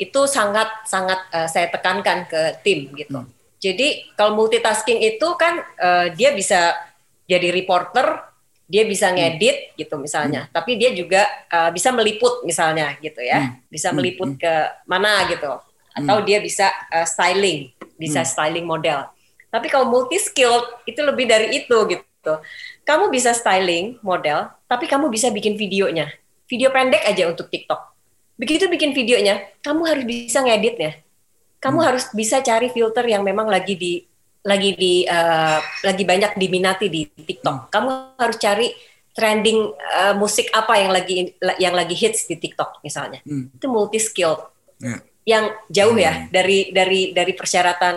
[0.00, 3.20] Itu sangat sangat uh, saya tekankan ke tim gitu.
[3.20, 3.28] Hmm.
[3.58, 6.78] Jadi kalau multitasking itu kan uh, dia bisa
[7.26, 8.22] jadi reporter,
[8.70, 9.16] dia bisa hmm.
[9.18, 9.72] ngedit hmm.
[9.82, 10.52] gitu misalnya, hmm.
[10.54, 13.66] tapi dia juga uh, bisa meliput misalnya gitu ya, hmm.
[13.66, 13.96] bisa hmm.
[13.98, 14.40] meliput hmm.
[14.40, 14.54] ke
[14.86, 15.58] mana gitu,
[15.90, 16.24] atau hmm.
[16.24, 18.30] dia bisa uh, styling, bisa hmm.
[18.30, 19.10] styling model.
[19.50, 22.34] Tapi kalau multi skill itu lebih dari itu gitu.
[22.86, 26.14] Kamu bisa styling model, tapi kamu bisa bikin videonya,
[26.46, 27.97] video pendek aja untuk TikTok.
[28.38, 31.02] Begitu bikin videonya, kamu harus bisa ngeditnya.
[31.58, 31.86] Kamu hmm.
[31.90, 34.06] harus bisa cari filter yang memang lagi di
[34.46, 37.66] lagi di uh, lagi banyak diminati di TikTok.
[37.66, 37.68] Hmm.
[37.68, 38.70] Kamu harus cari
[39.10, 43.18] trending uh, musik apa yang lagi yang lagi hits di TikTok misalnya.
[43.26, 43.50] Hmm.
[43.50, 44.38] Itu multi skill.
[44.78, 45.02] Yeah.
[45.28, 46.30] Yang jauh ya hmm.
[46.30, 47.96] ya dari dari dari persyaratan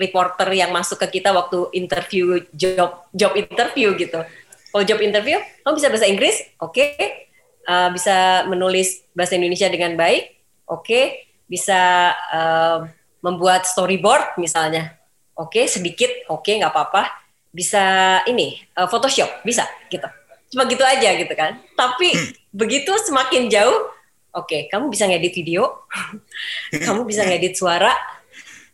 [0.00, 4.24] reporter yang masuk ke kita waktu interview job job interview gitu.
[4.72, 5.36] Kalau job interview,
[5.68, 6.72] kamu bisa bahasa Inggris, oke.
[6.72, 7.28] Okay.
[7.62, 10.34] Uh, bisa menulis bahasa Indonesia dengan baik,
[10.66, 10.82] oke.
[10.82, 11.04] Okay.
[11.46, 12.88] Bisa uh,
[13.20, 14.96] membuat storyboard misalnya,
[15.36, 17.08] oke okay, sedikit oke okay, nggak apa-apa
[17.52, 20.08] bisa ini uh, Photoshop bisa gitu
[20.52, 22.52] cuma gitu aja gitu kan tapi hmm.
[22.52, 23.88] begitu semakin jauh
[24.32, 25.88] oke okay, kamu bisa ngedit video
[26.86, 27.92] kamu bisa ngedit suara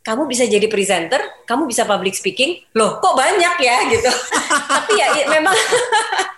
[0.03, 4.11] kamu bisa jadi presenter kamu bisa public speaking loh kok banyak ya gitu
[4.75, 5.55] tapi ya memang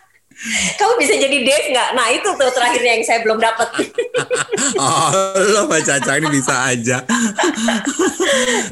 [0.80, 1.88] kamu bisa jadi Dave nggak?
[1.92, 3.68] Nah itu tuh terakhirnya yang saya belum dapat.
[4.80, 7.04] oh, lo Mbak Caca ini bisa aja.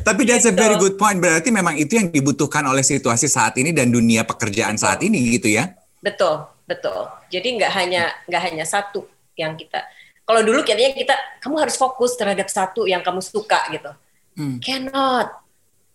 [0.00, 1.20] Tapi that's a very good point.
[1.20, 5.52] Berarti memang itu yang dibutuhkan oleh situasi saat ini dan dunia pekerjaan saat ini gitu
[5.52, 5.76] ya?
[6.00, 7.04] Betul, betul.
[7.28, 9.04] Jadi nggak hanya nggak hanya satu
[9.37, 9.85] yang kita.
[10.24, 13.92] Kalau dulu kayaknya kita, kamu harus fokus terhadap satu yang kamu suka gitu.
[14.40, 14.57] Hmm.
[14.61, 15.28] Cannot,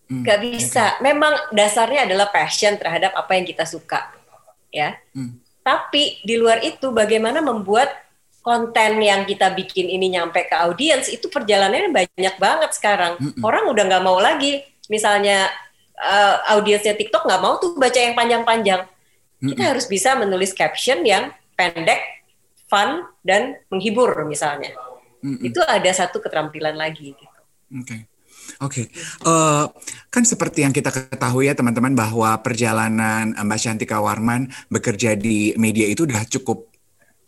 [0.06, 0.22] hmm.
[0.22, 0.98] bisa.
[0.98, 1.02] Okay.
[1.02, 4.10] Memang dasarnya adalah passion terhadap apa yang kita suka,
[4.70, 4.98] ya.
[5.14, 7.88] Hmm tapi di luar itu bagaimana membuat
[8.44, 13.16] konten yang kita bikin ini nyampe ke audiens itu perjalanannya banyak banget sekarang.
[13.16, 13.42] Mm -mm.
[13.42, 14.60] Orang udah nggak mau lagi,
[14.92, 15.48] misalnya
[15.96, 18.84] uh, audiensnya TikTok nggak mau tuh baca yang panjang-panjang.
[18.84, 18.92] Mm
[19.40, 19.48] -mm.
[19.56, 22.28] Kita harus bisa menulis caption yang pendek,
[22.68, 24.76] fun dan menghibur misalnya.
[25.24, 25.48] Mm -mm.
[25.48, 27.16] Itu ada satu keterampilan lagi.
[27.16, 27.24] Gitu.
[27.24, 27.88] Oke.
[27.88, 28.00] Okay.
[28.64, 29.28] Oke, okay.
[29.28, 29.64] uh, eh,
[30.08, 35.84] kan seperti yang kita ketahui ya teman-teman bahwa perjalanan Mbak Shantika Warman bekerja di media
[35.84, 36.72] itu udah cukup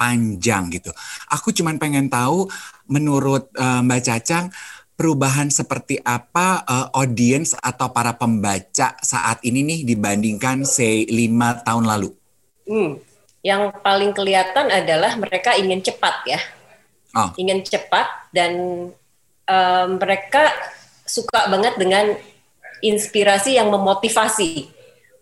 [0.00, 0.96] panjang gitu.
[1.28, 2.48] Aku cuma pengen tahu
[2.88, 4.48] menurut uh, Mbak Cacang
[4.96, 11.84] perubahan seperti apa uh, audiens atau para pembaca saat ini nih dibandingkan say lima tahun
[11.84, 12.16] lalu?
[12.64, 12.96] Hmm.
[13.44, 16.40] Yang paling kelihatan adalah mereka ingin cepat ya,
[17.14, 17.30] oh.
[17.38, 18.52] ingin cepat dan
[19.46, 20.50] uh, mereka
[21.06, 22.12] suka banget dengan
[22.82, 24.68] inspirasi yang memotivasi.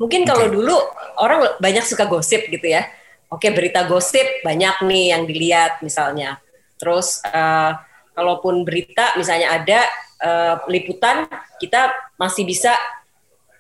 [0.01, 0.55] Mungkin kalau okay.
[0.57, 0.77] dulu
[1.23, 2.89] orang banyak suka gosip gitu ya
[3.35, 6.39] oke berita gosip banyak nih yang dilihat misalnya.
[6.79, 7.75] Terus uh,
[8.15, 9.81] kalaupun berita misalnya ada
[10.23, 11.27] uh, liputan,
[11.59, 12.75] kita masih bisa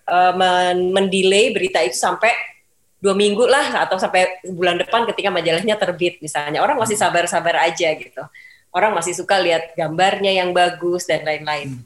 [0.07, 0.35] uh,
[0.95, 2.31] mendelay berita itu sampai
[3.03, 6.63] dua minggu lah atau sampai bulan depan ketika majalahnya terbit misalnya.
[6.63, 8.23] Orang masih sabar-sabar aja gitu.
[8.75, 11.79] Orang masih suka lihat gambarnya yang bagus dan lain-lain.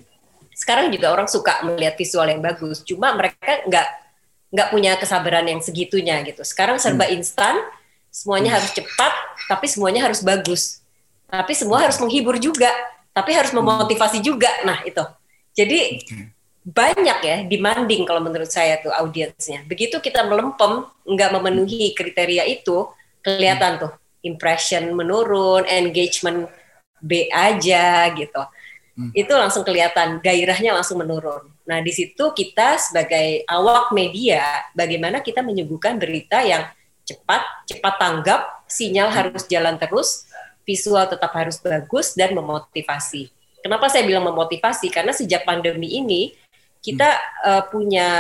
[0.59, 3.89] Sekarang juga orang suka melihat visual yang bagus, cuma mereka nggak
[4.51, 6.43] nggak punya kesabaran yang segitunya gitu.
[6.43, 7.15] Sekarang serba hmm.
[7.15, 7.55] instan,
[8.11, 9.13] semuanya harus cepat,
[9.47, 10.83] tapi semuanya harus bagus.
[11.31, 12.73] Tapi semua harus menghibur juga,
[13.15, 14.51] tapi harus memotivasi juga.
[14.67, 15.05] Nah, itu.
[15.55, 16.03] Jadi
[16.67, 19.63] banyak ya demanding kalau menurut saya tuh audiensnya.
[19.69, 22.89] Begitu kita melempem, nggak memenuhi kriteria itu,
[23.23, 23.93] kelihatan tuh
[24.27, 26.51] impression menurun, engagement
[26.99, 28.43] B aja gitu.
[28.99, 29.15] Hmm.
[29.15, 31.47] Itu langsung kelihatan, gairahnya langsung menurun.
[31.71, 34.43] Nah, di situ kita sebagai awak media,
[34.75, 36.67] bagaimana kita menyuguhkan berita yang
[37.07, 40.27] cepat, cepat tanggap, sinyal harus jalan terus,
[40.67, 43.31] visual tetap harus bagus dan memotivasi.
[43.63, 44.91] Kenapa saya bilang memotivasi?
[44.91, 46.35] Karena sejak pandemi ini
[46.83, 47.15] kita
[47.47, 48.11] uh, punya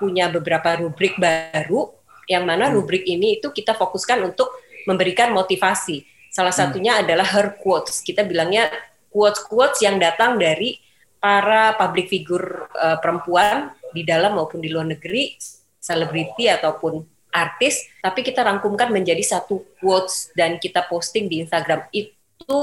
[0.00, 1.92] punya beberapa rubrik baru
[2.24, 2.74] yang mana hmm.
[2.80, 4.48] rubrik ini itu kita fokuskan untuk
[4.88, 6.08] memberikan motivasi.
[6.32, 6.60] Salah hmm.
[6.64, 8.00] satunya adalah her quotes.
[8.00, 8.68] Kita bilangnya
[9.10, 10.78] quotes-quotes yang datang dari
[11.20, 15.36] para public figure uh, perempuan di dalam maupun di luar negeri,
[15.76, 22.62] selebriti ataupun artis, tapi kita rangkumkan menjadi satu quotes dan kita posting di Instagram itu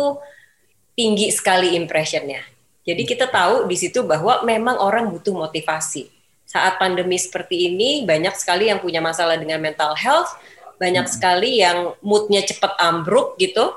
[0.98, 2.42] tinggi sekali impressionnya.
[2.88, 6.08] Jadi kita tahu di situ bahwa memang orang butuh motivasi.
[6.48, 10.32] Saat pandemi seperti ini banyak sekali yang punya masalah dengan mental health,
[10.80, 11.14] banyak hmm.
[11.14, 13.76] sekali yang moodnya cepat ambruk gitu,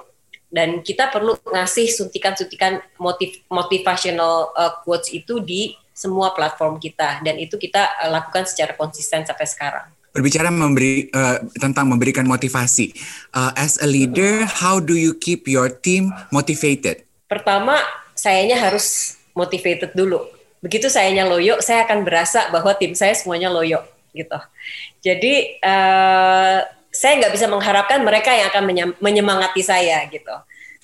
[0.51, 7.39] dan kita perlu ngasih suntikan-suntikan motiv motivational uh, quotes itu di semua platform kita dan
[7.39, 12.91] itu kita uh, lakukan secara konsisten sampai sekarang berbicara memberi uh, tentang memberikan motivasi.
[13.31, 17.07] Uh, as a leader, how do you keep your team motivated?
[17.31, 17.79] Pertama,
[18.19, 20.27] sayanya harus motivated dulu.
[20.61, 24.39] Begitu sayanya loyo, saya akan berasa bahwa tim saya semuanya loyo gitu.
[25.01, 26.59] Jadi uh,
[26.91, 28.65] saya nggak bisa mengharapkan mereka yang akan
[28.99, 30.35] menyemangati saya gitu.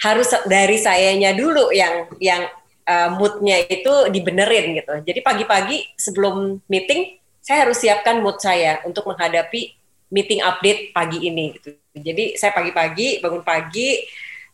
[0.02, 2.46] Harus dari sayanya dulu yang yang
[2.86, 4.94] uh, moodnya itu dibenerin gitu.
[5.02, 9.74] Jadi pagi-pagi sebelum meeting saya harus siapkan mood saya untuk menghadapi
[10.10, 11.74] meeting update pagi ini gitu.
[11.94, 14.02] Jadi saya pagi-pagi bangun pagi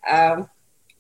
[0.09, 0.45] um,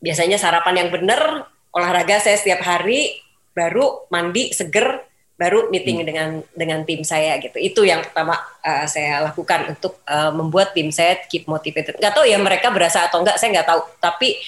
[0.02, 3.22] biasanya sarapan yang benar, olahraga saya setiap hari,
[3.54, 5.04] baru mandi seger,
[5.42, 6.06] baru meeting hmm.
[6.06, 7.58] dengan dengan tim saya gitu.
[7.58, 11.98] Itu yang pertama uh, saya lakukan untuk uh, membuat tim saya keep motivated.
[11.98, 13.82] Gak tahu ya mereka berasa atau enggak, saya nggak tahu.
[13.98, 14.38] Tapi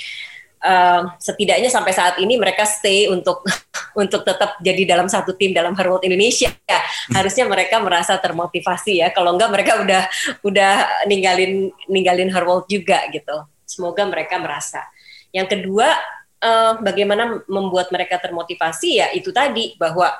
[0.62, 3.42] uh, setidaknya sampai saat ini mereka stay untuk
[4.00, 6.54] untuk tetap jadi dalam satu tim dalam Herworld Indonesia.
[6.70, 6.80] Ya,
[7.10, 9.10] harusnya mereka merasa termotivasi ya.
[9.10, 10.02] Kalau enggak mereka udah
[10.46, 10.72] udah
[11.10, 13.42] ninggalin ninggalin Herworld juga gitu.
[13.66, 14.86] Semoga mereka merasa.
[15.34, 15.90] Yang kedua,
[16.38, 20.14] uh, bagaimana membuat mereka termotivasi ya itu tadi bahwa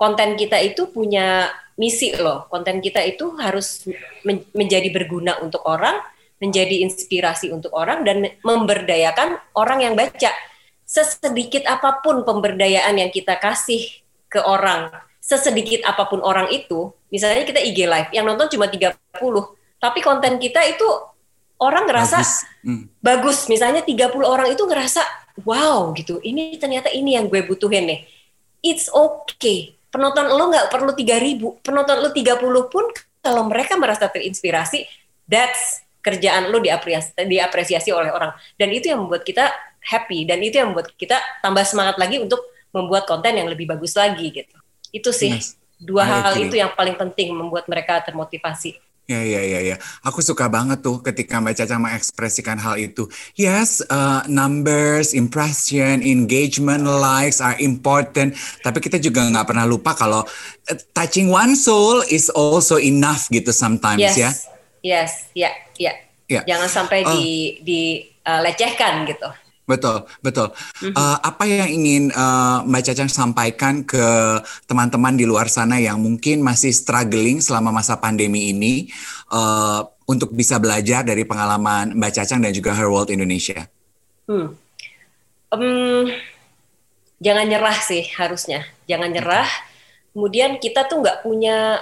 [0.00, 2.48] konten kita itu punya misi loh.
[2.48, 3.84] Konten kita itu harus
[4.24, 6.00] men menjadi berguna untuk orang
[6.40, 10.32] menjadi inspirasi untuk orang dan memberdayakan orang yang baca.
[10.88, 17.44] Sesedikit apa pun pemberdayaan yang kita kasih ke orang, sesedikit apa pun orang itu, misalnya
[17.44, 18.96] kita IG live yang nonton cuma 30,
[19.78, 20.88] tapi konten kita itu
[21.60, 22.32] orang ngerasa bagus,
[22.64, 22.84] hmm.
[23.04, 23.38] bagus.
[23.46, 25.04] misalnya 30 orang itu ngerasa
[25.44, 26.18] wow gitu.
[26.24, 28.00] Ini ternyata ini yang gue butuhin nih.
[28.64, 29.79] It's okay.
[29.90, 32.38] Penonton lo nggak perlu 3000, penonton lo 30
[32.70, 32.84] pun
[33.20, 34.86] kalau mereka merasa terinspirasi,
[35.26, 40.60] that's kerjaan lu diapresiasi, diapresiasi oleh orang dan itu yang membuat kita happy dan itu
[40.60, 42.40] yang membuat kita tambah semangat lagi untuk
[42.72, 44.56] membuat konten yang lebih bagus lagi gitu
[44.90, 45.60] itu sih yes.
[45.76, 46.48] dua I hal agree.
[46.48, 49.76] itu yang paling penting membuat mereka termotivasi Ya, ya, ya, ya.
[50.06, 53.10] Aku suka banget tuh ketika Mbak Caca mengekspresikan hal itu.
[53.34, 58.38] Yes, uh, numbers, impression, engagement, likes are important.
[58.62, 63.50] Tapi kita juga nggak pernah lupa kalau uh, touching one soul is also enough gitu
[63.50, 64.16] sometimes yes.
[64.16, 64.30] ya.
[64.80, 65.92] Yes, ya, ya.
[66.30, 66.46] Ya.
[66.46, 67.10] Jangan sampai Uh.
[67.18, 67.26] di
[67.66, 69.26] dilecehkan gitu.
[69.70, 70.50] Betul, betul.
[70.82, 74.02] Uh, apa yang ingin uh, Mbak Cacang sampaikan ke
[74.66, 78.90] teman-teman di luar sana yang mungkin masih struggling selama masa pandemi ini
[79.30, 83.70] uh, untuk bisa belajar dari pengalaman Mbak Cacang dan juga Her World Indonesia?
[84.26, 84.58] Hmm.
[85.54, 86.10] Em,
[87.22, 89.46] jangan nyerah sih harusnya, jangan nyerah.
[90.10, 91.78] Kemudian kita tuh nggak punya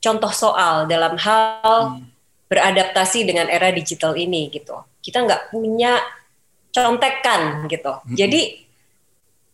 [0.00, 2.00] contoh soal dalam hal
[2.48, 4.80] beradaptasi dengan era digital ini gitu.
[5.04, 6.00] Kita nggak punya
[6.76, 7.92] contekan gitu.
[8.12, 8.68] Jadi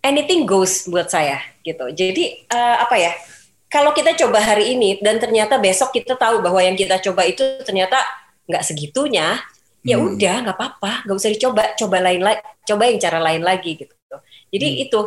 [0.02, 1.86] anything goes buat saya gitu.
[1.94, 3.14] Jadi eh, apa ya?
[3.70, 7.40] Kalau kita coba hari ini dan ternyata besok kita tahu bahwa yang kita coba itu
[7.64, 7.96] ternyata
[8.44, 9.40] nggak segitunya,
[9.80, 10.12] ya Hmm.
[10.12, 13.94] udah nggak apa-apa, nggak usah dicoba, coba lain lagi, coba yang cara lain lagi gitu.
[14.52, 14.84] Jadi Hmm.
[14.84, 15.00] itu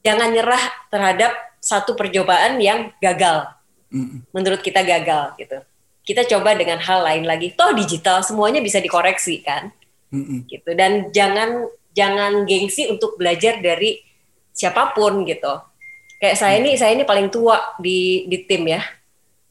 [0.00, 3.52] jangan nyerah terhadap satu percobaan yang gagal,
[3.92, 5.58] Mm, menurut kita gagal gitu.
[6.04, 7.52] Kita coba dengan hal lain lagi.
[7.52, 9.72] Toh digital semuanya bisa dikoreksi kan
[10.12, 10.40] mm, mm.
[10.48, 10.70] gitu.
[10.76, 14.00] Dan jangan jangan gengsi untuk belajar dari
[14.54, 15.54] siapa pun gitu.
[16.18, 18.82] Kayak saya ini saya ini paling tua di di tim ya.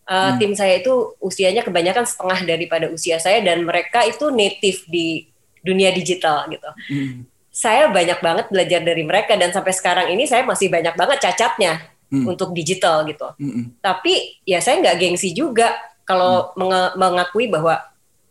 [0.08, 5.28] Uh, tim saya itu usianya kebanyakan setengah daripada usia saya dan mereka itu native di
[5.60, 6.70] dunia digital gitu.
[6.88, 11.20] Mm, saya banyak banget belajar dari mereka dan sampai sekarang ini saya masih banyak banget
[11.20, 12.24] cacatnya Hmm.
[12.24, 13.28] untuk digital gitu.
[13.36, 13.66] Mm, mm.
[13.84, 15.76] tapi ya saya nggak gengsi juga
[16.08, 17.84] kalau menge- mengakui bahwa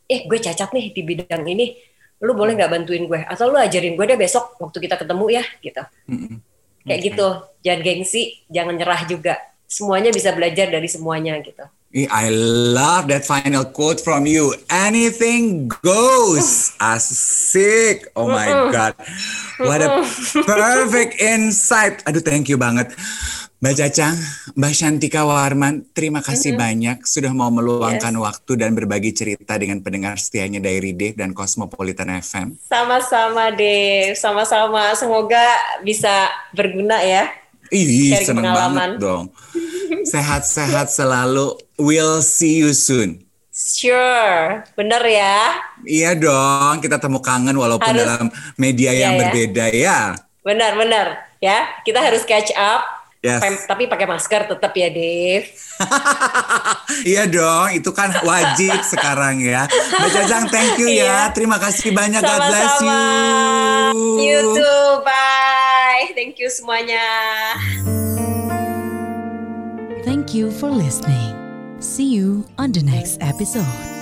[0.09, 1.77] eh gue cacat nih di bidang ini
[2.23, 3.21] lu boleh nggak bantuin gue?
[3.29, 5.83] Atau lu ajarin gue deh besok waktu kita ketemu ya gitu.
[6.87, 7.29] Kayak gitu.
[7.67, 9.35] Jangan gengsi jangan nyerah juga.
[9.67, 12.29] Semuanya bisa belajar dari semuanya gitu I
[12.75, 14.53] love that final quote from you.
[14.69, 16.77] Anything goes.
[16.77, 18.11] Asik.
[18.13, 18.93] Oh my God.
[19.63, 20.05] What a
[20.45, 22.05] perfect insight.
[22.05, 22.93] Aduh, thank you banget.
[23.57, 24.13] Mbak Cacang,
[24.53, 30.21] Mbak Shantika Warman, terima kasih banyak sudah mau meluangkan waktu dan berbagi cerita dengan pendengar
[30.21, 32.61] setianya Diary Dave dan Cosmopolitan FM.
[32.61, 37.33] sama-sama deh sama-sama semoga bisa berguna ya
[37.69, 38.75] Ih, seneng pengalaman.
[38.77, 39.25] banget dong.
[40.05, 41.57] Sehat-sehat selalu.
[41.77, 43.23] We'll see you soon.
[43.51, 49.21] sure bener ya Iya dong, kita temu kangen walaupun Harus- dalam media yang Iya, ya.
[49.25, 49.99] berbeda ya.
[50.45, 51.07] benar-benar
[51.39, 52.85] ya kita harus catch up
[53.27, 53.43] Yes.
[53.43, 55.51] Pem- tapi pakai masker tetap ya Dave
[57.11, 59.69] iya dong, itu kan wajib sekarang ya.
[59.69, 61.29] Mbak Jajang, thank you ya.
[61.29, 61.35] Iya.
[61.37, 62.21] Terima kasih banyak.
[62.25, 62.89] God bless you.
[62.89, 64.21] Sama-sama.
[64.21, 64.85] You too.
[65.05, 66.17] Bye.
[66.17, 67.05] Thank you semuanya.
[70.07, 71.35] Thank you for listening.
[71.83, 73.96] See you on the next episode.